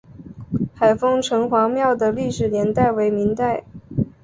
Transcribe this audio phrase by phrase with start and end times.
[0.73, 3.63] 海丰城隍庙的历史年代为明代。